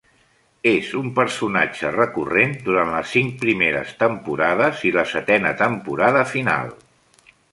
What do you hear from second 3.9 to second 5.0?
temporades i